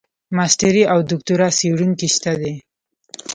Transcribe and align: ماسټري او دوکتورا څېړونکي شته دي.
ماسټري 0.37 0.83
او 0.91 0.99
دوکتورا 1.11 1.47
څېړونکي 1.57 2.07
شته 2.15 2.31
دي. 2.41 2.53